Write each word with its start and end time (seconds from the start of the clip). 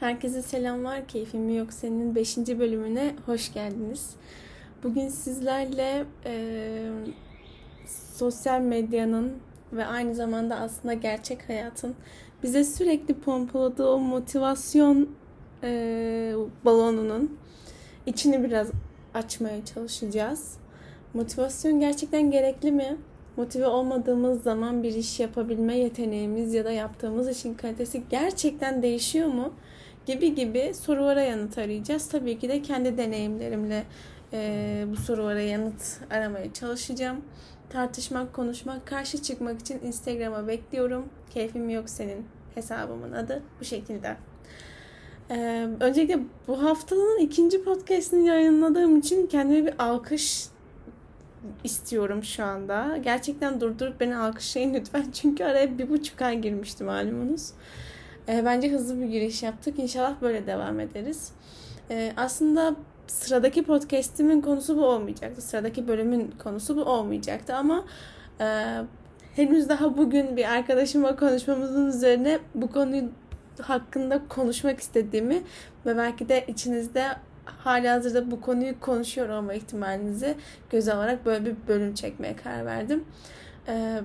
Herkese 0.00 0.42
selamlar. 0.42 1.06
Keyfim 1.06 1.56
yok 1.56 1.72
senin 1.72 2.14
5. 2.14 2.36
bölümüne 2.36 3.14
hoş 3.26 3.52
geldiniz. 3.52 4.10
Bugün 4.82 5.08
sizlerle 5.08 6.04
e, 6.24 6.90
sosyal 8.14 8.60
medyanın 8.60 9.32
ve 9.72 9.86
aynı 9.86 10.14
zamanda 10.14 10.56
aslında 10.56 10.94
gerçek 10.94 11.48
hayatın 11.48 11.94
bize 12.42 12.64
sürekli 12.64 13.14
pompaladığı 13.14 13.88
o 13.88 13.98
motivasyon 13.98 15.08
e, 15.62 16.32
balonunun 16.64 17.38
içini 18.06 18.44
biraz 18.44 18.70
açmaya 19.14 19.64
çalışacağız. 19.64 20.54
Motivasyon 21.14 21.80
gerçekten 21.80 22.30
gerekli 22.30 22.72
mi? 22.72 22.96
Motive 23.36 23.66
olmadığımız 23.66 24.42
zaman 24.42 24.82
bir 24.82 24.94
iş 24.94 25.20
yapabilme 25.20 25.78
yeteneğimiz 25.78 26.54
ya 26.54 26.64
da 26.64 26.72
yaptığımız 26.72 27.28
işin 27.28 27.54
kalitesi 27.54 28.02
gerçekten 28.10 28.82
değişiyor 28.82 29.28
mu? 29.28 29.52
Gibi 30.10 30.34
gibi 30.34 30.74
sorulara 30.74 31.22
yanıt 31.22 31.58
arayacağız. 31.58 32.08
Tabii 32.08 32.38
ki 32.38 32.48
de 32.48 32.62
kendi 32.62 32.98
deneyimlerimle 32.98 33.84
e, 34.32 34.84
bu 34.90 34.96
sorulara 34.96 35.40
yanıt 35.40 36.00
aramaya 36.10 36.52
çalışacağım. 36.52 37.20
Tartışmak, 37.68 38.32
konuşmak, 38.32 38.86
karşı 38.86 39.22
çıkmak 39.22 39.60
için 39.60 39.80
Instagram'a 39.80 40.48
bekliyorum. 40.48 41.08
Keyfim 41.34 41.70
yok 41.70 41.88
senin 41.88 42.26
hesabımın 42.54 43.12
adı 43.12 43.42
bu 43.60 43.64
şekilde. 43.64 44.16
Ee, 45.30 45.68
öncelikle 45.80 46.18
bu 46.48 46.62
haftanın 46.62 47.18
ikinci 47.18 47.64
podcastini 47.64 48.26
yayınladığım 48.26 48.98
için 48.98 49.26
kendime 49.26 49.66
bir 49.66 49.74
alkış 49.84 50.46
istiyorum 51.64 52.24
şu 52.24 52.44
anda. 52.44 52.96
Gerçekten 52.96 53.60
durdurup 53.60 54.00
beni 54.00 54.16
alkışlayın 54.16 54.74
lütfen. 54.74 55.06
Çünkü 55.12 55.44
araya 55.44 55.78
bir 55.78 55.90
buçuk 55.90 56.22
ay 56.22 56.38
girmişti 56.38 56.84
malumunuz. 56.84 57.52
E, 58.30 58.44
bence 58.44 58.72
hızlı 58.72 59.00
bir 59.00 59.06
giriş 59.06 59.42
yaptık. 59.42 59.78
İnşallah 59.78 60.14
böyle 60.22 60.46
devam 60.46 60.80
ederiz. 60.80 61.32
E, 61.90 62.12
aslında 62.16 62.74
sıradaki 63.06 63.62
podcastimin 63.62 64.40
konusu 64.40 64.76
bu 64.76 64.84
olmayacaktı. 64.84 65.42
Sıradaki 65.42 65.88
bölümün 65.88 66.34
konusu 66.42 66.76
bu 66.76 66.84
olmayacaktı 66.84 67.54
ama 67.54 67.84
e, 68.40 68.76
henüz 69.36 69.68
daha 69.68 69.96
bugün 69.96 70.36
bir 70.36 70.52
arkadaşımla 70.52 71.16
konuşmamızın 71.16 71.86
üzerine 71.86 72.38
bu 72.54 72.72
konuyu 72.72 73.04
hakkında 73.60 74.28
konuşmak 74.28 74.80
istediğimi 74.80 75.42
ve 75.86 75.96
belki 75.96 76.28
de 76.28 76.44
içinizde 76.48 77.06
hala 77.44 77.94
hazırda 77.94 78.30
bu 78.30 78.40
konuyu 78.40 78.80
konuşuyor 78.80 79.28
olma 79.28 79.54
ihtimalinizi 79.54 80.34
göze 80.70 80.94
alarak 80.94 81.26
böyle 81.26 81.44
bir 81.46 81.56
bölüm 81.68 81.94
çekmeye 81.94 82.36
karar 82.36 82.66
verdim. 82.66 83.04
Ee, 83.68 84.00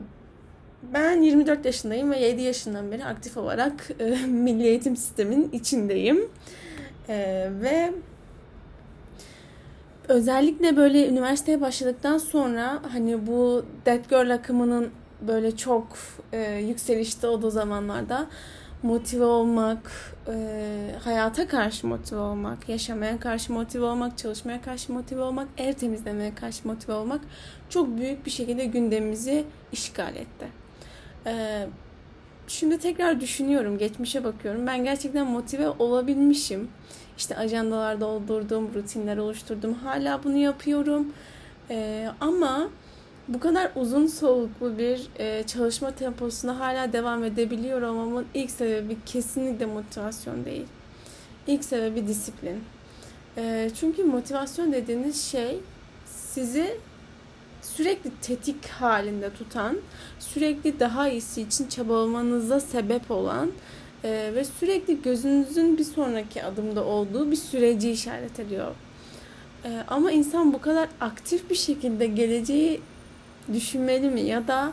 ben 0.94 1.22
24 1.22 1.66
yaşındayım 1.66 2.12
ve 2.12 2.20
7 2.20 2.42
yaşından 2.42 2.92
beri 2.92 3.06
aktif 3.06 3.38
olarak 3.38 3.92
e, 4.00 4.26
milli 4.28 4.64
eğitim 4.68 4.96
sisteminin 4.96 5.52
içindeyim. 5.52 6.30
E, 7.10 7.50
ve 7.62 7.94
özellikle 10.08 10.78
böyle 10.78 11.08
üniversiteye 11.08 11.62
başladıktan 11.62 12.18
sonra 12.18 12.82
hani 12.92 13.28
bu 13.28 13.66
Dead 13.86 14.10
Girl 14.10 14.34
akımının 14.34 14.92
böyle 15.22 15.58
çok 15.58 15.88
e, 16.34 16.54
yükselişte 16.54 17.28
olduğu 17.28 17.50
zamanlarda 17.50 18.28
motive 18.84 19.26
olmak, 19.26 19.92
e, 20.28 20.92
hayata 21.04 21.48
karşı 21.48 21.88
motive 21.88 22.20
olmak, 22.20 22.70
yaşamaya 22.70 23.20
karşı 23.20 23.54
motive 23.54 23.86
olmak, 23.86 24.18
çalışmaya 24.18 24.62
karşı 24.62 24.94
motive 24.94 25.22
olmak, 25.22 25.48
ev 25.58 25.74
temizlemeye 25.74 26.36
karşı 26.36 26.68
motive 26.68 26.94
olmak 26.94 27.22
çok 27.70 27.98
büyük 27.98 28.26
bir 28.26 28.32
şekilde 28.32 28.66
gündemimizi 28.66 29.44
işgal 29.72 30.16
etti. 30.16 30.65
E, 31.26 31.68
şimdi 32.48 32.78
tekrar 32.78 33.22
düşünüyorum, 33.22 33.78
geçmişe 33.78 34.24
bakıyorum. 34.24 34.68
Ben 34.68 34.84
gerçekten 34.84 35.28
motive 35.28 35.70
olabilmişim. 35.70 36.70
İşte 37.18 37.38
ajandalarda 37.38 38.02
doldurdum, 38.02 38.74
rutinler 38.76 39.18
oluşturdum. 39.18 39.74
Hala 39.74 40.24
bunu 40.24 40.38
yapıyorum. 40.38 41.14
E, 41.70 42.08
ama 42.22 42.70
bu 43.28 43.40
kadar 43.40 43.72
uzun 43.76 44.08
soluklu 44.08 44.78
bir 44.78 45.08
e, 45.20 45.44
çalışma 45.44 45.92
temposuna 45.92 46.60
hala 46.60 46.94
devam 46.94 47.24
edebiliyor 47.24 47.82
olmamın 47.82 48.26
ilk 48.34 48.52
sebebi 48.52 48.98
kesinlikle 49.06 49.66
motivasyon 49.66 50.46
değil. 50.46 50.66
İlk 51.48 51.64
sebebi 51.64 52.08
disiplin. 52.08 52.64
E, 53.38 53.70
çünkü 53.80 54.04
motivasyon 54.04 54.74
dediğiniz 54.74 55.24
şey 55.24 55.60
sizi 56.06 56.78
sürekli 57.66 58.12
tetik 58.22 58.68
halinde 58.68 59.34
tutan, 59.34 59.78
sürekli 60.20 60.80
daha 60.80 61.10
iyisi 61.10 61.42
için 61.42 61.68
çabalamanıza 61.68 62.60
sebep 62.60 63.12
olan 63.12 63.52
e, 64.04 64.32
ve 64.36 64.44
sürekli 64.44 65.02
gözünüzün 65.02 65.78
bir 65.78 65.84
sonraki 65.84 66.44
adımda 66.44 66.84
olduğu 66.84 67.32
bir 67.32 67.36
süreci 67.36 67.92
işaret 67.92 68.40
ediyor. 68.40 68.72
E, 69.66 69.84
ama 69.88 70.12
insan 70.12 70.54
bu 70.54 70.62
kadar 70.62 70.90
aktif 71.02 71.50
bir 71.50 71.56
şekilde 71.56 72.06
geleceği 72.06 72.82
düşünmeli 73.54 74.10
mi 74.10 74.22
ya 74.22 74.48
da 74.48 74.72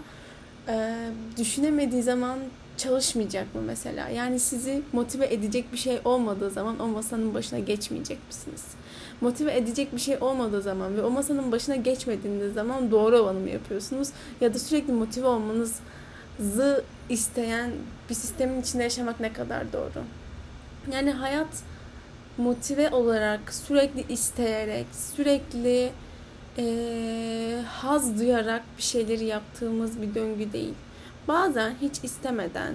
e, 0.68 0.94
düşünemediği 1.38 2.02
zaman 2.02 2.38
çalışmayacak 2.76 3.54
mı 3.54 3.62
mesela? 3.66 4.08
Yani 4.08 4.40
sizi 4.40 4.82
motive 4.92 5.34
edecek 5.34 5.72
bir 5.72 5.78
şey 5.78 6.00
olmadığı 6.04 6.50
zaman 6.50 6.78
o 6.78 6.86
masanın 6.86 7.34
başına 7.34 7.58
geçmeyecek 7.58 8.18
misiniz? 8.28 8.64
Motive 9.20 9.56
edecek 9.56 9.94
bir 9.94 10.00
şey 10.00 10.16
olmadığı 10.20 10.62
zaman 10.62 10.96
ve 10.96 11.02
o 11.02 11.10
masanın 11.10 11.52
başına 11.52 11.76
geçmediğiniz 11.76 12.54
zaman 12.54 12.90
doğru 12.90 13.18
olanı 13.18 13.38
mı 13.38 13.50
yapıyorsunuz? 13.50 14.08
Ya 14.40 14.54
da 14.54 14.58
sürekli 14.58 14.92
motive 14.92 15.26
olmanızı 15.26 16.84
isteyen 17.08 17.70
bir 18.10 18.14
sistemin 18.14 18.60
içinde 18.60 18.82
yaşamak 18.82 19.20
ne 19.20 19.32
kadar 19.32 19.72
doğru? 19.72 20.04
Yani 20.92 21.10
hayat 21.10 21.62
motive 22.38 22.90
olarak, 22.90 23.54
sürekli 23.54 24.12
isteyerek, 24.12 24.86
sürekli 24.92 25.90
e, 26.58 27.62
haz 27.66 28.20
duyarak 28.20 28.62
bir 28.78 28.82
şeyleri 28.82 29.24
yaptığımız 29.24 30.02
bir 30.02 30.14
döngü 30.14 30.52
değil. 30.52 30.74
Bazen 31.28 31.74
hiç 31.82 32.04
istemeden, 32.04 32.74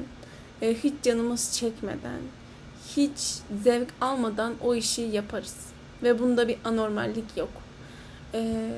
e, 0.62 0.74
hiç 0.74 0.94
canımız 1.03 1.53
çekmeden, 1.53 2.19
hiç 2.96 3.40
zevk 3.63 3.88
almadan 4.02 4.53
o 4.63 4.75
işi 4.75 5.02
yaparız. 5.02 5.56
Ve 6.03 6.19
bunda 6.19 6.47
bir 6.47 6.58
anormallik 6.66 7.38
yok. 7.38 7.50
E, 8.34 8.69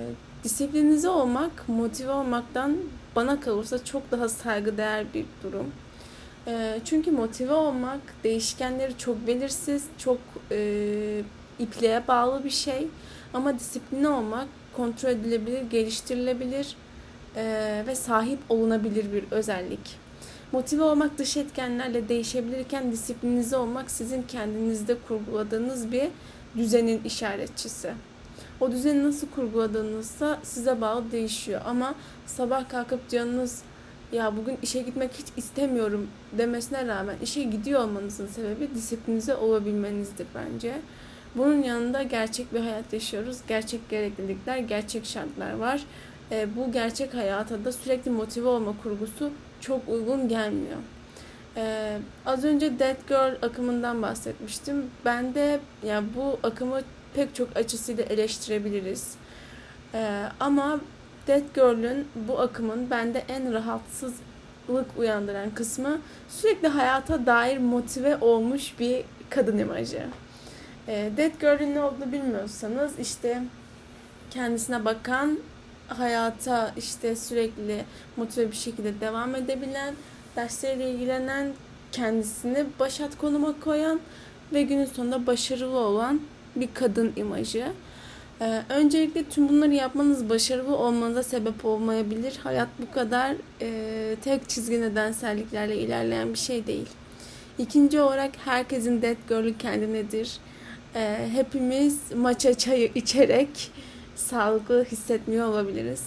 disiplinize 0.43 1.09
olmak, 1.09 1.69
motive 1.69 2.11
olmaktan 2.11 2.77
bana 3.15 3.39
kalırsa 3.39 3.85
çok 3.85 4.11
daha 4.11 4.29
saygıdeğer 4.29 5.13
bir 5.13 5.25
durum. 5.43 5.71
E, 6.47 6.79
çünkü 6.85 7.11
motive 7.11 7.53
olmak 7.53 8.01
değişkenleri 8.23 8.97
çok 8.97 9.27
belirsiz, 9.27 9.85
çok 9.97 10.17
ipliğe 11.59 12.07
bağlı 12.07 12.43
bir 12.43 12.49
şey. 12.49 12.87
Ama 13.33 13.59
disipline 13.59 14.09
olmak 14.09 14.47
kontrol 14.75 15.09
edilebilir, 15.09 15.61
geliştirilebilir 15.61 16.75
e, 17.35 17.83
ve 17.87 17.95
sahip 17.95 18.39
olunabilir 18.49 19.13
bir 19.13 19.23
özellik. 19.31 19.97
Motive 20.51 20.83
olmak 20.83 21.17
dış 21.17 21.37
etkenlerle 21.37 22.09
değişebilirken 22.09 22.91
disiplinize 22.91 23.57
olmak 23.57 23.91
sizin 23.91 24.21
kendinizde 24.21 24.95
kurguladığınız 25.07 25.91
bir 25.91 26.07
düzenin 26.57 27.03
işaretçisi. 27.03 27.93
O 28.59 28.71
düzeni 28.71 29.03
nasıl 29.03 29.27
kurguladığınızsa 29.29 30.39
size 30.43 30.81
bağlı 30.81 31.11
değişiyor. 31.11 31.61
Ama 31.65 31.95
sabah 32.25 32.69
kalkıp 32.69 33.09
canınız 33.09 33.61
ya 34.11 34.37
bugün 34.37 34.57
işe 34.61 34.81
gitmek 34.81 35.11
hiç 35.13 35.27
istemiyorum 35.37 36.07
demesine 36.37 36.87
rağmen 36.87 37.15
işe 37.23 37.43
gidiyor 37.43 37.81
olmanızın 37.81 38.27
sebebi 38.27 38.75
disiplinize 38.75 39.35
olabilmenizdir 39.35 40.27
bence. 40.35 40.81
Bunun 41.35 41.63
yanında 41.63 42.03
gerçek 42.03 42.53
bir 42.53 42.59
hayat 42.59 42.93
yaşıyoruz. 42.93 43.37
Gerçek 43.47 43.89
gereklilikler, 43.89 44.57
gerçek 44.57 45.05
şartlar 45.05 45.53
var. 45.53 45.83
E, 46.31 46.55
bu 46.55 46.71
gerçek 46.71 47.13
hayata 47.13 47.65
da 47.65 47.71
sürekli 47.71 48.11
motive 48.11 48.47
olma 48.47 48.73
kurgusu 48.83 49.31
çok 49.61 49.89
uygun 49.89 50.27
gelmiyor. 50.27 50.77
E, 51.57 51.97
az 52.25 52.45
önce 52.45 52.79
Dead 52.79 53.07
Girl 53.07 53.45
akımından 53.45 54.01
bahsetmiştim. 54.01 54.85
Ben 55.05 55.35
de 55.35 55.59
yani 55.85 56.07
bu 56.15 56.39
akımı 56.43 56.81
pek 57.15 57.35
çok 57.35 57.57
açısıyla 57.57 58.03
eleştirebiliriz. 58.03 59.15
E, 59.93 60.23
ama 60.39 60.79
Dead 61.27 61.55
Girl'ün 61.55 62.07
bu 62.15 62.39
akımın 62.39 62.89
bende 62.89 63.23
en 63.29 63.53
rahatsızlık 63.53 64.87
uyandıran 64.97 65.49
kısmı 65.49 65.99
sürekli 66.29 66.67
hayata 66.67 67.25
dair 67.25 67.57
motive 67.57 68.17
olmuş 68.21 68.79
bir 68.79 69.03
kadın 69.29 69.57
imajı. 69.57 70.03
E, 70.87 71.11
Dead 71.17 71.41
Girl'ün 71.41 71.75
ne 71.75 71.81
olduğunu 71.81 72.11
bilmiyorsanız 72.11 72.99
işte 72.99 73.43
kendisine 74.31 74.85
bakan, 74.85 75.39
hayata 75.89 76.73
işte 76.77 77.15
sürekli 77.15 77.85
motive 78.17 78.51
bir 78.51 78.55
şekilde 78.55 78.99
devam 79.01 79.35
edebilen, 79.35 79.93
dersleriyle 80.35 80.91
ilgilenen, 80.91 81.53
kendisini 81.91 82.65
başat 82.79 83.17
konuma 83.17 83.59
koyan 83.59 83.99
ve 84.53 84.61
günün 84.61 84.85
sonunda 84.85 85.27
başarılı 85.27 85.77
olan 85.77 86.21
bir 86.55 86.69
kadın 86.73 87.13
imajı. 87.15 87.67
Ee, 88.41 88.61
öncelikle 88.69 89.23
tüm 89.23 89.49
bunları 89.49 89.73
yapmanız 89.73 90.29
başarılı 90.29 90.75
olmanıza 90.75 91.23
sebep 91.23 91.65
olmayabilir. 91.65 92.39
Hayat 92.43 92.67
bu 92.79 92.91
kadar 92.91 93.35
e, 93.61 94.15
tek 94.23 94.49
çizgi 94.49 94.81
nedenselliklerle 94.81 95.77
ilerleyen 95.77 96.33
bir 96.33 96.39
şey 96.39 96.67
değil. 96.67 96.87
İkinci 97.57 98.01
olarak 98.01 98.31
herkesin 98.45 99.01
dead 99.01 99.15
girl'ü 99.29 99.57
kendinedir. 99.57 100.37
Ee, 100.95 101.29
hepimiz 101.33 102.11
maça 102.15 102.53
çayı 102.53 102.91
içerek 102.95 103.71
sağlıklı 104.19 104.83
hissetmiyor 104.83 105.47
olabiliriz. 105.47 106.03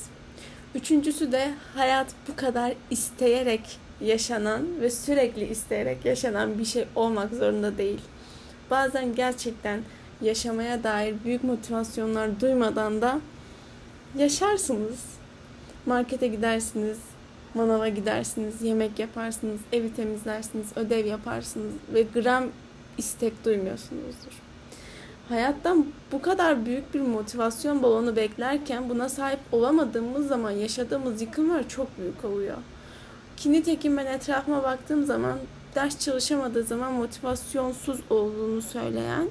Üçüncüsü 0.75 1.33
de 1.33 1.51
hayat 1.75 2.07
bu 2.29 2.37
kadar 2.37 2.73
isteyerek 2.91 3.79
yaşanan 4.01 4.81
ve 4.81 4.91
sürekli 4.91 5.45
isteyerek 5.45 6.05
yaşanan 6.05 6.59
bir 6.59 6.65
şey 6.65 6.85
olmak 6.95 7.35
zorunda 7.35 7.79
değil. 7.79 8.01
Bazen 8.71 9.15
gerçekten 9.15 9.81
yaşamaya 10.23 10.85
dair 10.85 11.15
büyük 11.25 11.45
motivasyonlar 11.45 12.41
duymadan 12.41 13.03
da 13.03 13.21
yaşarsınız. 14.19 15.01
Markete 15.87 16.27
gidersiniz, 16.27 16.99
manava 17.55 17.89
gidersiniz, 17.89 18.63
yemek 18.63 18.99
yaparsınız, 18.99 19.61
evi 19.73 19.95
temizlersiniz, 19.95 20.67
ödev 20.77 21.07
yaparsınız 21.07 21.73
ve 21.95 22.03
gram 22.03 22.45
istek 22.99 23.45
duymuyorsunuzdur. 23.45 24.52
Hayattan 25.33 25.87
bu 26.13 26.23
kadar 26.23 26.67
büyük 26.67 26.95
bir 26.95 27.01
motivasyon 27.01 27.83
balonu 27.83 28.17
beklerken 28.17 28.89
buna 28.89 29.09
sahip 29.09 29.39
olamadığımız 29.53 30.29
zaman 30.29 30.51
yaşadığımız 30.51 31.23
yıkımlar 31.23 31.69
çok 31.69 31.99
büyük 31.99 32.25
oluyor. 32.25 32.57
Ki 33.37 33.53
nitekim 33.53 33.97
ben 33.97 34.07
etrafıma 34.07 34.63
baktığım 34.63 35.05
zaman 35.07 35.39
ders 35.75 35.99
çalışamadığı 35.99 36.63
zaman 36.63 36.93
motivasyonsuz 36.93 38.01
olduğunu 38.11 38.63
söyleyen 38.63 39.29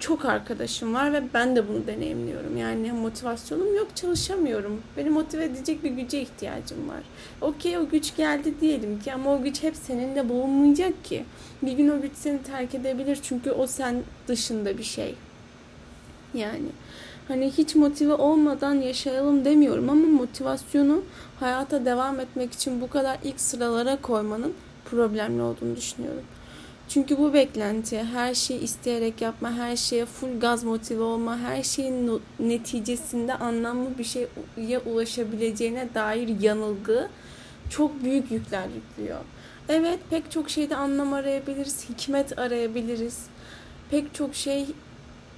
çok 0.00 0.24
arkadaşım 0.24 0.94
var 0.94 1.12
ve 1.12 1.22
ben 1.34 1.56
de 1.56 1.68
bunu 1.68 1.86
deneyimliyorum. 1.86 2.56
Yani 2.56 2.92
motivasyonum 2.92 3.76
yok, 3.76 3.96
çalışamıyorum. 3.96 4.82
Beni 4.96 5.10
motive 5.10 5.44
edecek 5.44 5.84
bir 5.84 5.90
güce 5.90 6.20
ihtiyacım 6.20 6.88
var. 6.88 7.02
Okey 7.40 7.78
o 7.78 7.88
güç 7.88 8.16
geldi 8.16 8.54
diyelim 8.60 9.00
ki 9.00 9.12
ama 9.12 9.34
o 9.34 9.42
güç 9.42 9.62
hep 9.62 9.76
seninle 9.76 10.28
bulunmayacak 10.28 11.04
ki. 11.04 11.24
Bir 11.62 11.72
gün 11.72 11.88
o 11.88 12.00
güç 12.00 12.12
seni 12.14 12.42
terk 12.42 12.74
edebilir 12.74 13.18
çünkü 13.22 13.50
o 13.50 13.66
sen 13.66 14.02
dışında 14.28 14.78
bir 14.78 14.84
şey. 14.84 15.14
Yani 16.34 16.68
hani 17.28 17.50
hiç 17.50 17.74
motive 17.74 18.14
olmadan 18.14 18.74
yaşayalım 18.74 19.44
demiyorum 19.44 19.90
ama 19.90 20.06
motivasyonu 20.06 21.02
hayata 21.40 21.84
devam 21.84 22.20
etmek 22.20 22.52
için 22.52 22.80
bu 22.80 22.90
kadar 22.90 23.18
ilk 23.24 23.40
sıralara 23.40 23.96
koymanın 23.96 24.52
problemli 24.84 25.42
olduğunu 25.42 25.76
düşünüyorum. 25.76 26.22
Çünkü 26.88 27.18
bu 27.18 27.34
beklenti, 27.34 28.02
her 28.02 28.34
şeyi 28.34 28.60
isteyerek 28.60 29.20
yapma, 29.20 29.52
her 29.52 29.76
şeye 29.76 30.06
full 30.06 30.40
gaz 30.40 30.64
motive 30.64 31.02
olma, 31.02 31.38
her 31.38 31.62
şeyin 31.62 32.22
neticesinde 32.40 33.34
anlamlı 33.34 33.98
bir 33.98 34.04
şeye 34.04 34.78
ulaşabileceğine 34.78 35.88
dair 35.94 36.40
yanılgı 36.40 37.08
çok 37.70 38.04
büyük 38.04 38.30
yükler 38.30 38.66
yüklüyor. 38.74 39.20
Evet 39.68 39.98
pek 40.10 40.30
çok 40.30 40.50
şeyde 40.50 40.76
anlam 40.76 41.12
arayabiliriz, 41.12 41.88
hikmet 41.88 42.38
arayabiliriz. 42.38 43.26
Pek 43.90 44.14
çok 44.14 44.34
şey 44.34 44.66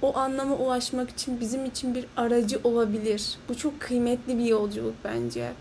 o 0.01 0.17
anlama 0.17 0.55
ulaşmak 0.55 1.09
için 1.09 1.39
bizim 1.39 1.65
için 1.65 1.95
bir 1.95 2.05
aracı 2.17 2.59
olabilir. 2.63 3.37
Bu 3.49 3.57
çok 3.57 3.79
kıymetli 3.79 4.37
bir 4.37 4.45
yolculuk 4.45 4.95
bence. 5.03 5.51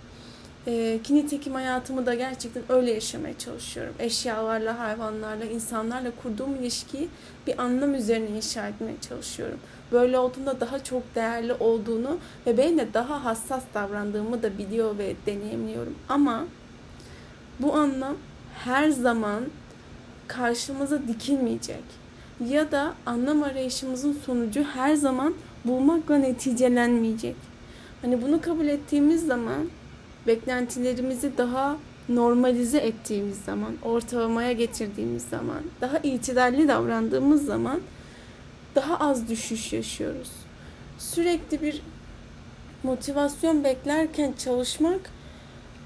E, 0.68 0.98
ki 1.04 1.14
nitekim 1.14 1.54
hayatımı 1.54 2.06
da 2.06 2.14
gerçekten 2.14 2.62
öyle 2.68 2.90
yaşamaya 2.90 3.38
çalışıyorum. 3.38 3.94
Eşyalarla, 3.98 4.78
hayvanlarla, 4.78 5.44
insanlarla 5.44 6.10
kurduğum 6.22 6.54
ilişkiyi 6.54 7.08
bir 7.46 7.62
anlam 7.62 7.94
üzerine 7.94 8.36
inşa 8.36 8.68
etmeye 8.68 9.00
çalışıyorum. 9.08 9.58
Böyle 9.92 10.18
olduğunda 10.18 10.60
daha 10.60 10.84
çok 10.84 11.14
değerli 11.14 11.52
olduğunu 11.52 12.18
ve 12.46 12.58
benim 12.58 12.78
de 12.78 12.94
daha 12.94 13.24
hassas 13.24 13.62
davrandığımı 13.74 14.42
da 14.42 14.58
biliyor 14.58 14.98
ve 14.98 15.14
deneyimliyorum. 15.26 15.94
Ama 16.08 16.44
bu 17.60 17.74
anlam 17.74 18.16
her 18.64 18.90
zaman 18.90 19.44
karşımıza 20.26 21.08
dikilmeyecek. 21.08 21.84
Ya 22.48 22.72
da 22.72 22.94
anlam 23.06 23.42
arayışımızın 23.42 24.12
sonucu 24.26 24.62
her 24.62 24.94
zaman 24.94 25.34
bulmakla 25.64 26.16
neticelenmeyecek. 26.16 27.36
Hani 28.02 28.22
bunu 28.22 28.40
kabul 28.40 28.66
ettiğimiz 28.66 29.26
zaman 29.26 29.68
beklentilerimizi 30.28 31.38
daha 31.38 31.76
normalize 32.08 32.78
ettiğimiz 32.78 33.38
zaman, 33.38 33.72
ortalamaya 33.82 34.52
getirdiğimiz 34.52 35.22
zaman, 35.22 35.62
daha 35.80 35.98
itidalli 35.98 36.68
davrandığımız 36.68 37.44
zaman 37.44 37.80
daha 38.74 38.96
az 38.96 39.28
düşüş 39.28 39.72
yaşıyoruz. 39.72 40.30
Sürekli 40.98 41.62
bir 41.62 41.82
motivasyon 42.82 43.64
beklerken 43.64 44.34
çalışmak 44.38 45.00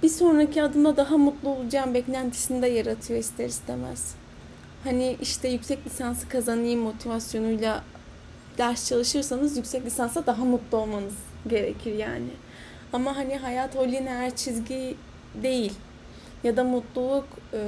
bir 0.03 0.09
sonraki 0.09 0.63
adımda 0.63 0.97
daha 0.97 1.19
mutlu 1.19 1.49
olacağım 1.49 1.95
beklentisini 1.95 2.63
de 2.63 2.67
yaratıyor 2.67 3.21
ister 3.21 3.49
istemez. 3.49 4.15
Hani 4.85 5.17
işte 5.21 5.49
yüksek 5.49 5.87
lisansı 5.87 6.29
kazanayım 6.29 6.81
motivasyonuyla 6.81 7.85
ders 8.59 8.89
çalışırsanız 8.89 9.57
yüksek 9.57 9.87
lisansa 9.87 10.27
daha 10.27 10.45
mutlu 10.45 10.79
olmanız 10.79 11.15
gerekir 11.49 11.95
yani. 11.95 12.31
Ama 12.93 13.17
hani 13.17 13.37
hayat 13.37 13.77
o 13.77 13.87
lineer 13.87 14.37
çizgi 14.37 14.95
değil. 15.43 15.73
Ya 16.45 16.57
da 16.57 16.65
mutluluk 16.65 17.25
e, 17.53 17.61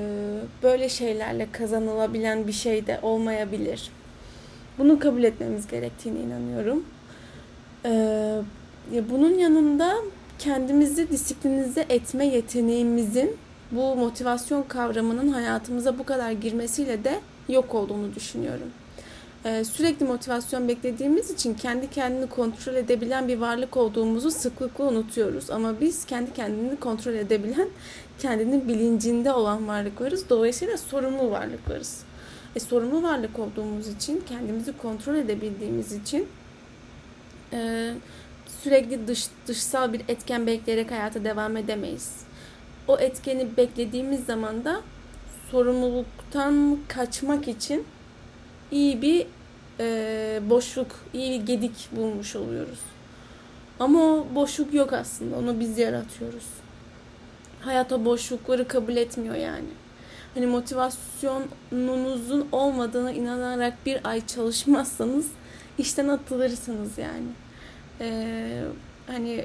böyle 0.63 0.89
şeylerle 0.89 1.49
kazanılabilen 1.53 2.47
bir 2.47 2.53
şey 2.53 2.87
de 2.87 2.99
olmayabilir. 3.03 3.91
Bunu 4.79 4.99
kabul 4.99 5.25
etmemiz 5.25 5.67
gerektiğine 5.67 6.21
inanıyorum. 6.21 6.85
E, 7.85 9.01
bunun 9.11 9.39
yanında 9.39 9.95
kendimizi 10.39 11.11
disiplinize 11.11 11.87
etme 11.89 12.27
yeteneğimizin 12.27 13.37
bu 13.71 13.97
motivasyon 13.97 14.63
kavramının 14.63 15.29
hayatımıza 15.29 15.99
bu 15.99 16.05
kadar 16.05 16.31
girmesiyle 16.31 17.05
de 17.05 17.21
yok 17.49 17.75
olduğunu 17.75 18.15
düşünüyorum. 18.15 18.69
Ee, 19.45 19.65
sürekli 19.65 20.07
motivasyon 20.07 20.69
beklediğimiz 20.69 21.31
için 21.31 21.55
kendi 21.55 21.91
kendini 21.91 22.29
kontrol 22.29 22.75
edebilen 22.75 23.29
bir 23.29 23.39
varlık 23.39 23.77
olduğumuzu 23.77 24.31
sıklıkla 24.31 24.85
unutuyoruz. 24.85 25.51
Ama 25.51 25.81
biz 25.81 26.05
kendi 26.05 26.33
kendini 26.33 26.77
kontrol 26.77 27.13
edebilen, 27.13 27.69
kendinin 28.19 28.69
bilincinde 28.69 29.33
olan 29.33 29.69
varlıklarız. 29.69 30.29
Dolayısıyla 30.31 30.77
sorumlu 30.77 31.31
varlıklarız. 31.31 32.03
E, 32.57 32.61
sorumlu 32.61 33.03
varlık 33.03 33.39
olduğumuz 33.39 33.89
için, 33.89 34.23
kendimizi 34.29 34.77
kontrol 34.77 35.15
edebildiğimiz 35.15 35.93
için 35.93 36.29
e, 37.53 37.91
sürekli 38.63 39.09
dış, 39.09 39.27
dışsal 39.47 39.93
bir 39.93 40.03
etken 40.09 40.47
bekleyerek 40.47 40.91
hayata 40.91 41.25
devam 41.25 41.57
edemeyiz. 41.57 42.13
O 42.89 42.99
etkeni 42.99 43.57
beklediğimiz 43.57 44.25
zaman 44.25 44.65
da 44.65 44.81
sorumluluktan 45.51 46.79
kaçmak 46.89 47.49
için 47.49 47.85
iyi 48.71 49.03
bir 49.03 49.27
e, 49.81 50.41
boşluk, 50.51 50.87
iyi 51.13 51.41
bir 51.41 51.47
gedik 51.47 51.89
bulmuş 51.93 52.37
oluyoruz. 52.37 52.79
Ama 53.81 53.99
o 53.99 54.27
boşluk 54.35 54.75
yok 54.75 54.93
aslında. 54.93 55.37
Onu 55.37 55.61
biz 55.61 55.79
yaratıyoruz. 55.79 56.47
Hayat 57.61 57.93
o 57.93 58.05
boşlukları 58.05 58.69
kabul 58.69 58.97
etmiyor 58.97 59.35
yani. 59.35 59.69
Hani 60.35 60.47
motivasyonunuzun 60.47 62.49
olmadığına 62.53 63.13
inanarak 63.13 63.75
bir 63.87 64.01
ay 64.05 64.27
çalışmazsanız 64.27 65.27
işten 65.79 66.09
atılırsınız 66.09 66.99
yani. 66.99 67.29
Ee, 68.01 68.63
hani 69.07 69.45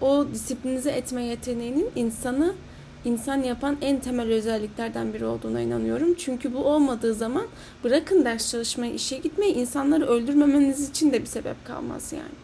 o 0.00 0.26
disiplinize 0.34 0.90
etme 0.90 1.24
yeteneğinin 1.24 1.90
insanı 1.96 2.54
insan 3.04 3.42
yapan 3.42 3.76
en 3.82 4.00
temel 4.00 4.32
özelliklerden 4.32 5.14
biri 5.14 5.24
olduğuna 5.24 5.60
inanıyorum. 5.60 6.14
Çünkü 6.14 6.54
bu 6.54 6.58
olmadığı 6.58 7.14
zaman 7.14 7.46
bırakın 7.84 8.24
ders 8.24 8.50
çalışmayı, 8.50 8.94
işe 8.94 9.18
gitmeyi, 9.18 9.54
insanları 9.54 10.06
öldürmemeniz 10.06 10.90
için 10.90 11.12
de 11.12 11.20
bir 11.20 11.26
sebep 11.26 11.64
kalmaz 11.64 12.12
yani. 12.12 12.40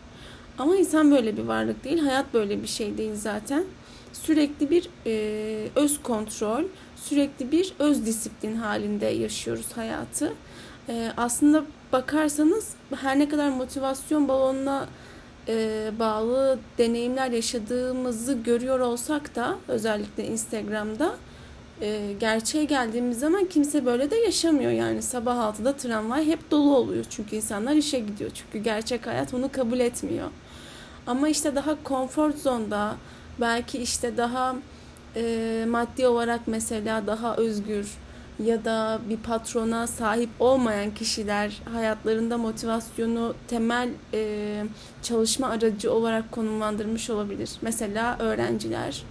Ama 0.59 0.77
insan 0.77 1.11
böyle 1.11 1.37
bir 1.37 1.43
varlık 1.43 1.85
değil, 1.85 1.99
hayat 1.99 2.35
böyle 2.35 2.63
bir 2.63 2.69
şey 2.69 2.99
değil 2.99 3.15
zaten. 3.15 3.65
Sürekli 4.13 4.71
bir 4.71 4.89
e, 5.07 5.69
öz 5.75 6.03
kontrol, 6.03 6.65
sürekli 6.97 7.53
bir 7.53 7.73
öz 7.79 8.07
disiplin 8.07 8.57
halinde 8.57 9.07
yaşıyoruz 9.07 9.67
hayatı. 9.75 10.33
E, 10.89 11.13
aslında 11.17 11.65
bakarsanız 11.93 12.75
her 12.97 13.19
ne 13.19 13.29
kadar 13.29 13.49
motivasyon 13.49 14.29
balonuna 14.29 14.87
e, 15.49 15.91
bağlı 15.99 16.59
deneyimler 16.79 17.31
yaşadığımızı 17.31 18.33
görüyor 18.33 18.81
olsak 18.81 19.37
da 19.37 19.57
özellikle 19.69 20.27
Instagram'da 20.27 21.15
e, 21.81 22.13
gerçeğe 22.21 22.65
geldiğimiz 22.65 23.19
zaman 23.19 23.45
kimse 23.45 23.87
böyle 23.87 24.11
de 24.11 24.17
yaşamıyor. 24.17 24.71
Yani 24.71 25.03
sabah 25.03 25.37
6'da 25.37 25.73
tramvay 25.73 26.27
hep 26.27 26.51
dolu 26.51 26.77
oluyor. 26.77 27.05
Çünkü 27.11 27.37
insanlar 27.37 27.73
işe 27.73 27.99
gidiyor. 27.99 28.31
Çünkü 28.35 28.59
gerçek 28.59 29.07
hayat 29.07 29.35
onu 29.35 29.53
kabul 29.53 29.81
etmiyor. 29.81 30.29
Ama 31.07 31.29
işte 31.29 31.55
daha 31.55 31.83
konfor 31.83 32.33
zonda 32.33 32.97
belki 33.41 33.79
işte 33.79 34.17
daha 34.17 34.57
e, 35.17 35.65
maddi 35.69 36.07
olarak 36.07 36.41
mesela 36.47 37.07
daha 37.07 37.37
özgür 37.37 37.89
ya 38.45 38.65
da 38.65 38.99
bir 39.11 39.17
patrona 39.17 39.87
sahip 39.87 40.31
olmayan 40.41 40.95
kişiler 40.95 41.63
hayatlarında 41.73 42.39
motivasyonu 42.39 43.35
temel 43.49 43.89
e, 44.15 44.65
çalışma 45.03 45.49
aracı 45.49 45.93
olarak 45.93 46.33
konumlandırmış 46.33 47.11
olabilir. 47.11 47.51
Mesela 47.63 48.17
öğrenciler 48.19 49.03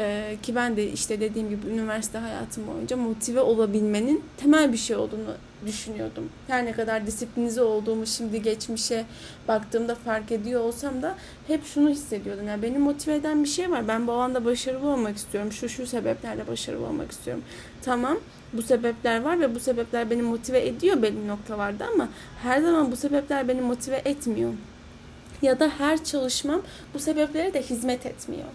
Ee, 0.00 0.36
ki 0.42 0.54
ben 0.54 0.76
de 0.76 0.92
işte 0.92 1.20
dediğim 1.20 1.50
gibi 1.50 1.66
üniversite 1.66 2.18
hayatım 2.18 2.66
boyunca 2.66 2.96
motive 2.96 3.40
olabilmenin 3.40 4.24
temel 4.36 4.72
bir 4.72 4.78
şey 4.78 4.96
olduğunu 4.96 5.34
düşünüyordum. 5.66 6.28
Her 6.46 6.64
ne 6.64 6.72
kadar 6.72 7.06
disiplinize 7.06 7.62
olduğumu 7.62 8.06
şimdi 8.06 8.42
geçmişe 8.42 9.04
baktığımda 9.48 9.94
fark 9.94 10.32
ediyor 10.32 10.60
olsam 10.60 11.02
da 11.02 11.14
hep 11.46 11.66
şunu 11.66 11.90
hissediyordum. 11.90 12.48
Yani 12.48 12.62
beni 12.62 12.78
motive 12.78 13.14
eden 13.14 13.44
bir 13.44 13.48
şey 13.48 13.70
var. 13.70 13.88
Ben 13.88 14.06
bu 14.06 14.12
alanda 14.12 14.44
başarılı 14.44 14.88
olmak 14.88 15.16
istiyorum. 15.16 15.52
Şu 15.52 15.68
şu 15.68 15.86
sebeplerle 15.86 16.46
başarılı 16.46 16.86
olmak 16.86 17.12
istiyorum. 17.12 17.44
Tamam 17.82 18.18
bu 18.52 18.62
sebepler 18.62 19.22
var 19.22 19.40
ve 19.40 19.54
bu 19.54 19.60
sebepler 19.60 20.10
beni 20.10 20.22
motive 20.22 20.66
ediyor 20.66 21.02
belli 21.02 21.28
noktalarda 21.28 21.86
ama 21.86 22.08
her 22.42 22.60
zaman 22.60 22.92
bu 22.92 22.96
sebepler 22.96 23.48
beni 23.48 23.60
motive 23.60 24.02
etmiyor. 24.04 24.52
Ya 25.42 25.60
da 25.60 25.70
her 25.78 26.04
çalışmam 26.04 26.62
bu 26.94 26.98
sebeplere 26.98 27.54
de 27.54 27.62
hizmet 27.62 28.06
etmiyor. 28.06 28.48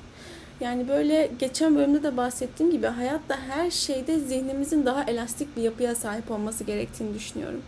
Yani 0.64 0.88
böyle 0.88 1.32
geçen 1.40 1.76
bölümde 1.76 2.04
de 2.04 2.18
bahsettiğim 2.18 2.72
gibi 2.72 2.88
hayatta 2.88 3.38
her 3.50 3.72
şeyde 3.72 4.20
zihnimizin 4.20 4.86
daha 4.86 5.04
elastik 5.04 5.58
bir 5.58 5.62
yapıya 5.62 5.96
sahip 5.96 6.32
olması 6.32 6.64
gerektiğini 6.64 7.14
düşünüyorum. 7.14 7.62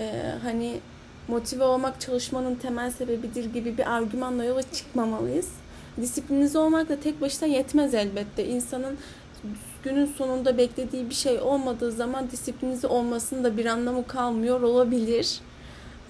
Ee, 0.00 0.22
hani 0.42 0.80
motive 1.28 1.64
olmak 1.64 2.00
çalışmanın 2.00 2.54
temel 2.54 2.90
sebebidir 2.90 3.44
gibi 3.44 3.78
bir 3.78 3.92
argümanla 3.92 4.44
yola 4.44 4.62
çıkmamalıyız. 4.62 5.48
Disiplinize 6.00 6.58
olmak 6.58 6.88
da 6.88 7.00
tek 7.00 7.20
başına 7.20 7.48
yetmez 7.48 7.94
elbette. 7.94 8.46
İnsanın 8.46 8.98
günün 9.84 10.06
sonunda 10.06 10.58
beklediği 10.58 11.10
bir 11.10 11.14
şey 11.14 11.38
olmadığı 11.38 11.92
zaman 11.92 12.30
disiplinize 12.30 12.86
olmasının 12.86 13.44
da 13.44 13.56
bir 13.56 13.66
anlamı 13.66 14.06
kalmıyor 14.06 14.60
olabilir. 14.60 15.40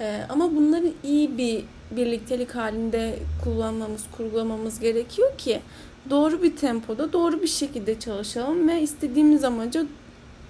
Ee, 0.01 0.21
ama 0.29 0.57
bunları 0.57 0.93
iyi 1.05 1.39
bir 1.39 1.65
birliktelik 1.91 2.55
halinde 2.55 3.19
kullanmamız, 3.45 4.03
kurgulamamız 4.17 4.81
gerekiyor 4.81 5.39
ki 5.39 5.61
doğru 6.11 6.43
bir 6.43 6.57
tempoda, 6.57 7.13
doğru 7.13 7.43
bir 7.43 7.47
şekilde 7.47 8.01
çalışalım 8.01 8.69
ve 8.69 8.81
istediğimiz 8.81 9.45
amaca 9.45 9.87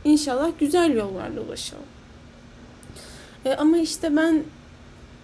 inşallah 0.05 0.51
güzel 0.61 0.95
yollarla 0.95 1.41
ulaşalım. 1.41 1.85
E, 3.45 3.55
ama 3.55 3.79
işte 3.79 4.17
ben 4.17 4.43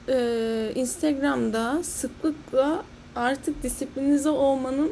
e, 0.09 0.73
Instagram'da 0.75 1.83
sıklıkla 1.83 2.83
artık 3.17 3.63
disiplinize 3.63 4.29
olmanın 4.29 4.91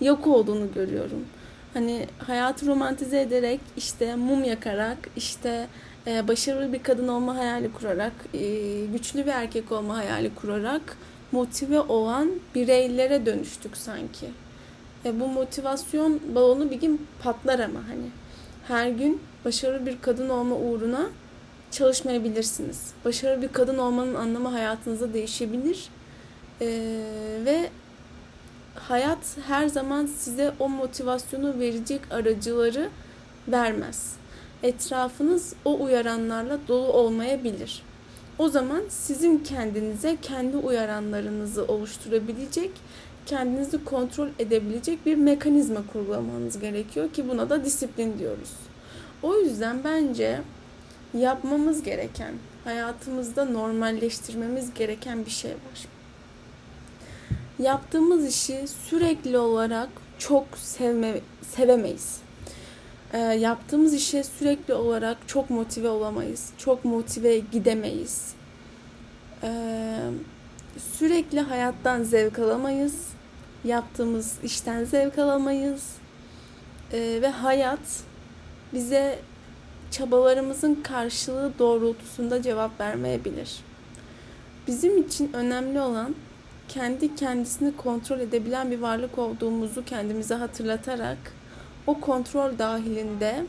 yok 0.00 0.26
olduğunu 0.26 0.74
görüyorum. 0.74 1.24
Hani 1.74 2.06
hayatı 2.18 2.66
romantize 2.66 3.20
ederek, 3.20 3.60
işte 3.76 4.14
mum 4.14 4.44
yakarak, 4.44 4.98
işte 5.16 5.66
e, 6.06 6.28
başarılı 6.28 6.72
bir 6.72 6.82
kadın 6.82 7.08
olma 7.08 7.36
hayali 7.36 7.72
kurarak, 7.72 8.12
e, 8.34 8.40
güçlü 8.92 9.26
bir 9.26 9.30
erkek 9.30 9.72
olma 9.72 9.96
hayali 9.96 10.34
kurarak 10.34 10.96
motive 11.32 11.80
olan 11.80 12.30
bireylere 12.54 13.26
dönüştük 13.26 13.76
sanki. 13.76 14.26
E, 15.04 15.20
bu 15.20 15.28
motivasyon 15.28 16.20
balonu 16.34 16.70
bir 16.70 16.80
gün 16.80 17.06
patlar 17.22 17.58
ama 17.58 17.80
hani 17.88 18.06
her 18.68 18.88
gün 18.88 19.20
başarılı 19.44 19.86
bir 19.86 20.00
kadın 20.00 20.28
olma 20.28 20.56
uğruna 20.56 21.06
çalışmayabilirsiniz. 21.70 22.92
Başarılı 23.04 23.42
bir 23.42 23.48
kadın 23.48 23.78
olmanın 23.78 24.14
anlamı 24.14 24.48
hayatınızda 24.48 25.14
değişebilir. 25.14 25.88
E, 26.60 26.66
ve 27.44 27.70
hayat 28.74 29.36
her 29.46 29.68
zaman 29.68 30.06
size 30.06 30.52
o 30.58 30.68
motivasyonu 30.68 31.58
verecek 31.58 32.00
aracıları 32.10 32.88
vermez. 33.48 34.16
Etrafınız 34.62 35.54
o 35.64 35.84
uyaranlarla 35.84 36.58
dolu 36.68 36.92
olmayabilir. 36.92 37.82
O 38.42 38.48
zaman 38.48 38.82
sizin 38.88 39.38
kendinize 39.38 40.16
kendi 40.22 40.56
uyaranlarınızı 40.56 41.64
oluşturabilecek, 41.64 42.70
kendinizi 43.26 43.84
kontrol 43.84 44.28
edebilecek 44.38 45.06
bir 45.06 45.16
mekanizma 45.16 45.80
kurgulamanız 45.92 46.58
gerekiyor 46.58 47.12
ki 47.12 47.28
buna 47.28 47.50
da 47.50 47.64
disiplin 47.64 48.18
diyoruz. 48.18 48.50
O 49.22 49.34
yüzden 49.34 49.84
bence 49.84 50.40
yapmamız 51.14 51.82
gereken, 51.82 52.34
hayatımızda 52.64 53.44
normalleştirmemiz 53.44 54.74
gereken 54.74 55.26
bir 55.26 55.30
şey 55.30 55.50
var. 55.50 55.86
Yaptığımız 57.58 58.26
işi 58.26 58.64
sürekli 58.88 59.38
olarak 59.38 59.88
çok 60.18 60.44
sevme, 60.54 61.20
sevemeyiz. 61.56 62.16
Ee, 63.12 63.18
yaptığımız 63.18 63.94
işe 63.94 64.24
sürekli 64.24 64.74
olarak 64.74 65.16
çok 65.26 65.50
motive 65.50 65.88
olamayız. 65.88 66.50
Çok 66.58 66.84
motive 66.84 67.38
gidemeyiz. 67.38 68.32
Ee, 69.42 69.98
sürekli 70.98 71.40
hayattan 71.40 72.02
zevk 72.02 72.38
alamayız. 72.38 73.08
Yaptığımız 73.64 74.34
işten 74.42 74.84
zevk 74.84 75.18
alamayız. 75.18 75.82
Ee, 76.92 77.18
ve 77.22 77.28
hayat 77.28 78.02
bize 78.74 79.18
çabalarımızın 79.90 80.74
karşılığı 80.74 81.52
doğrultusunda 81.58 82.42
cevap 82.42 82.80
vermeyebilir. 82.80 83.56
Bizim 84.66 85.02
için 85.02 85.32
önemli 85.32 85.80
olan 85.80 86.14
kendi 86.68 87.14
kendisini 87.14 87.76
kontrol 87.76 88.20
edebilen 88.20 88.70
bir 88.70 88.78
varlık 88.78 89.18
olduğumuzu 89.18 89.84
kendimize 89.84 90.34
hatırlatarak 90.34 91.41
o 91.86 92.00
kontrol 92.00 92.58
dahilinde 92.58 93.46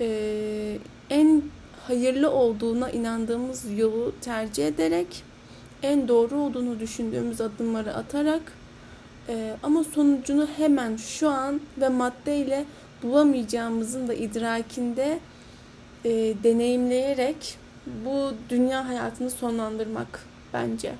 e, 0.00 0.78
en 1.10 1.42
hayırlı 1.86 2.30
olduğuna 2.30 2.90
inandığımız 2.90 3.78
yolu 3.78 4.12
tercih 4.20 4.66
ederek 4.66 5.22
en 5.82 6.08
doğru 6.08 6.36
olduğunu 6.36 6.80
düşündüğümüz 6.80 7.40
adımları 7.40 7.94
atarak 7.94 8.52
e, 9.28 9.56
ama 9.62 9.84
sonucunu 9.84 10.48
hemen 10.56 10.96
şu 10.96 11.28
an 11.28 11.60
ve 11.80 11.88
maddeyle 11.88 12.64
bulamayacağımızın 13.02 14.08
da 14.08 14.14
idrakinde 14.14 15.18
e, 16.04 16.10
deneyimleyerek 16.44 17.58
bu 18.04 18.32
dünya 18.50 18.88
hayatını 18.88 19.30
sonlandırmak 19.30 20.20
bence. 20.52 20.94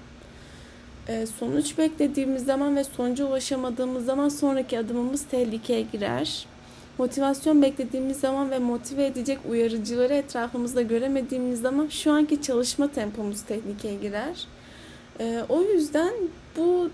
E, 1.09 1.27
sonuç 1.27 1.79
beklediğimiz 1.79 2.45
zaman 2.45 2.77
ve 2.77 2.85
sonuca 2.85 3.25
ulaşamadığımız 3.25 4.05
zaman 4.05 4.29
sonraki 4.29 4.79
adımımız 4.79 5.25
tehlikeye 5.25 5.83
girer. 5.93 6.47
Motivasyon 6.99 7.63
beklediğimiz 7.63 8.21
zaman 8.21 8.51
ve 8.51 8.59
motive 8.59 9.07
edecek 9.07 9.39
uyarıcıları 9.51 10.15
etrafımızda 10.15 10.83
göremediğimiz 10.83 11.61
zaman 11.61 11.89
şu 11.89 12.13
anki 12.13 12.43
çalışma 12.43 12.89
tempomuz 12.89 13.43
tehlikeye 13.43 13.95
girer. 13.95 14.47
E, 15.21 15.45
o 15.49 15.63
yüzden 15.63 16.13
bu 16.57 16.91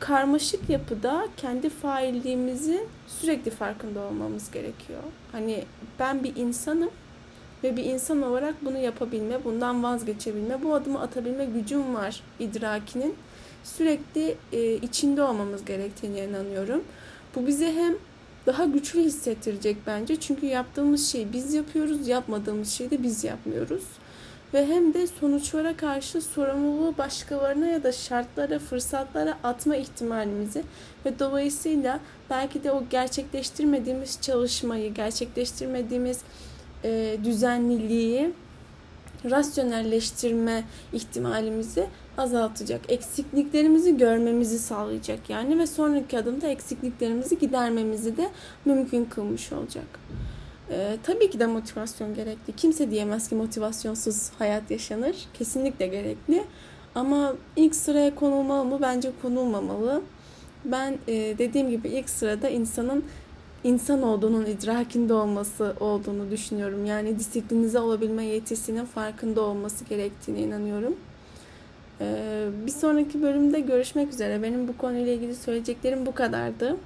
karmaşık 0.00 0.70
yapıda 0.70 1.28
kendi 1.36 1.68
failliğimizin 1.68 2.82
sürekli 3.08 3.50
farkında 3.50 4.00
olmamız 4.00 4.50
gerekiyor. 4.50 5.02
Hani 5.32 5.64
ben 5.98 6.24
bir 6.24 6.36
insanım 6.36 6.90
ve 7.64 7.76
bir 7.76 7.84
insan 7.84 8.22
olarak 8.22 8.54
bunu 8.64 8.78
yapabilme, 8.78 9.44
bundan 9.44 9.82
vazgeçebilme, 9.82 10.62
bu 10.62 10.74
adımı 10.74 11.00
atabilme 11.00 11.44
gücüm 11.44 11.94
var 11.94 12.20
idrakinin 12.38 13.14
sürekli 13.64 14.34
e, 14.52 14.74
içinde 14.74 15.22
olmamız 15.22 15.64
gerektiğine 15.64 16.24
inanıyorum. 16.24 16.84
Bu 17.36 17.46
bize 17.46 17.72
hem 17.72 17.94
daha 18.46 18.64
güçlü 18.64 19.00
hissettirecek 19.00 19.76
bence. 19.86 20.16
Çünkü 20.16 20.46
yaptığımız 20.46 21.08
şeyi 21.08 21.32
biz 21.32 21.54
yapıyoruz, 21.54 22.08
yapmadığımız 22.08 22.70
şeyi 22.70 22.90
de 22.90 23.02
biz 23.02 23.24
yapmıyoruz. 23.24 23.84
Ve 24.54 24.66
hem 24.66 24.94
de 24.94 25.06
sonuçlara 25.06 25.76
karşı 25.76 26.22
sorumluluğu 26.22 26.98
başkalarına 26.98 27.66
ya 27.66 27.82
da 27.82 27.92
şartlara, 27.92 28.58
fırsatlara 28.58 29.38
atma 29.44 29.76
ihtimalimizi 29.76 30.62
ve 31.06 31.18
dolayısıyla 31.18 32.00
belki 32.30 32.64
de 32.64 32.72
o 32.72 32.82
gerçekleştirmediğimiz 32.90 34.18
çalışmayı, 34.20 34.94
gerçekleştirmediğimiz 34.94 36.20
e, 36.84 37.16
düzenliliği 37.24 38.32
rasyonelleştirme 39.30 40.64
ihtimalimizi 40.92 41.86
azaltacak. 42.18 42.80
Eksikliklerimizi 42.88 43.96
görmemizi 43.96 44.58
sağlayacak 44.58 45.30
yani 45.30 45.58
ve 45.58 45.66
sonraki 45.66 46.18
adımda 46.18 46.46
eksikliklerimizi 46.46 47.38
gidermemizi 47.38 48.16
de 48.16 48.28
mümkün 48.64 49.04
kılmış 49.04 49.52
olacak. 49.52 49.86
Ee, 50.70 50.96
tabii 51.02 51.30
ki 51.30 51.40
de 51.40 51.46
motivasyon 51.46 52.14
gerekli. 52.14 52.52
Kimse 52.56 52.90
diyemez 52.90 53.28
ki 53.28 53.34
motivasyonsuz 53.34 54.30
hayat 54.38 54.70
yaşanır. 54.70 55.16
Kesinlikle 55.34 55.86
gerekli. 55.86 56.44
Ama 56.94 57.34
ilk 57.56 57.74
sıraya 57.74 58.14
konulmalı 58.14 58.64
mı? 58.64 58.78
Bence 58.82 59.12
konulmamalı. 59.22 60.02
Ben 60.64 60.98
e, 61.08 61.12
dediğim 61.38 61.70
gibi 61.70 61.88
ilk 61.88 62.10
sırada 62.10 62.48
insanın 62.48 63.04
insan 63.64 64.02
olduğunun 64.02 64.46
idrakinde 64.46 65.14
olması 65.14 65.74
olduğunu 65.80 66.30
düşünüyorum. 66.30 66.86
Yani 66.86 67.18
disiplinize 67.18 67.78
olabilme 67.78 68.24
yetisinin 68.24 68.84
farkında 68.84 69.40
olması 69.42 69.84
gerektiğine 69.84 70.40
inanıyorum. 70.40 70.96
Ee, 72.00 72.46
bir 72.66 72.70
sonraki 72.70 73.22
bölümde 73.22 73.60
görüşmek 73.60 74.12
üzere. 74.12 74.42
Benim 74.42 74.68
bu 74.68 74.76
konuyla 74.76 75.12
ilgili 75.12 75.34
söyleyeceklerim 75.34 76.06
bu 76.06 76.14
kadardı. 76.14 76.76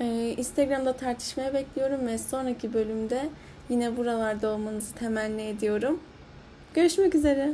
Ee, 0.00 0.34
Instagram'da 0.36 0.92
tartışmaya 0.92 1.54
bekliyorum 1.54 2.06
ve 2.06 2.18
sonraki 2.18 2.74
bölümde 2.74 3.28
yine 3.68 3.96
buralarda 3.96 4.48
olmanızı 4.48 4.94
temenni 4.94 5.42
ediyorum. 5.42 6.00
Görüşmek 6.74 7.14
üzere. 7.14 7.52